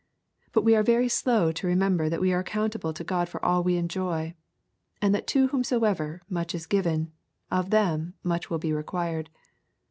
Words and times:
But 0.51 0.63
we 0.63 0.73
are 0.75 0.81
very 0.81 1.07
slow 1.07 1.51
to 1.51 1.67
remember 1.67 2.09
that 2.09 2.19
we 2.19 2.33
are 2.33 2.39
accountable 2.39 2.91
to 2.91 3.03
God 3.03 3.29
for 3.29 3.45
all 3.45 3.61
we 3.61 3.77
enjoy; 3.77 4.33
and 4.99 5.13
that 5.13 5.27
to 5.27 5.49
whomsoever 5.49 6.23
much 6.27 6.55
is 6.55 6.65
given, 6.65 7.11
of 7.51 7.69
them 7.69 8.15
much 8.23 8.49
will 8.49 8.57
be 8.57 8.73
required. 8.73 9.29